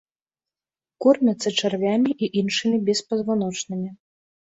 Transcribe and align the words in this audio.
Кормяцца 1.03 1.49
чарвямі 1.61 2.11
і 2.27 2.29
іншымі 2.41 2.79
беспазваночнымі. 2.87 3.91